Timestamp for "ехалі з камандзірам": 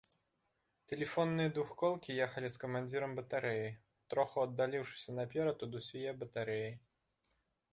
2.27-3.11